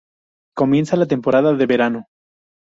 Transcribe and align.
Comienza 0.55 0.97
la 0.97 1.05
temporada 1.05 1.53
de 1.53 1.65
verano 1.67 2.05